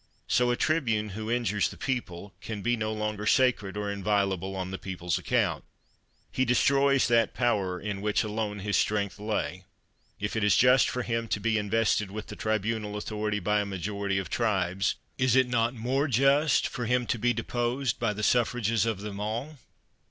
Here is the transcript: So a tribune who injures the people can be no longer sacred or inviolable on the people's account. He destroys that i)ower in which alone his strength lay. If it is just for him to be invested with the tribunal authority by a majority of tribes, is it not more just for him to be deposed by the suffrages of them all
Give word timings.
So 0.25 0.49
a 0.49 0.55
tribune 0.55 1.09
who 1.09 1.29
injures 1.29 1.69
the 1.69 1.77
people 1.77 2.33
can 2.41 2.63
be 2.63 2.75
no 2.75 2.91
longer 2.91 3.27
sacred 3.27 3.77
or 3.77 3.91
inviolable 3.91 4.55
on 4.55 4.71
the 4.71 4.79
people's 4.79 5.19
account. 5.19 5.63
He 6.31 6.43
destroys 6.43 7.07
that 7.07 7.35
i)ower 7.35 7.79
in 7.79 8.01
which 8.01 8.23
alone 8.23 8.61
his 8.61 8.75
strength 8.75 9.19
lay. 9.19 9.63
If 10.19 10.35
it 10.35 10.43
is 10.43 10.55
just 10.57 10.89
for 10.89 11.03
him 11.03 11.27
to 11.27 11.39
be 11.39 11.59
invested 11.59 12.09
with 12.09 12.25
the 12.29 12.35
tribunal 12.35 12.97
authority 12.97 13.37
by 13.39 13.59
a 13.61 13.65
majority 13.67 14.17
of 14.17 14.27
tribes, 14.31 14.95
is 15.19 15.35
it 15.35 15.47
not 15.47 15.75
more 15.75 16.07
just 16.07 16.67
for 16.67 16.87
him 16.87 17.05
to 17.05 17.19
be 17.19 17.31
deposed 17.31 17.99
by 17.99 18.11
the 18.11 18.23
suffrages 18.23 18.87
of 18.87 19.01
them 19.01 19.19
all 19.19 19.59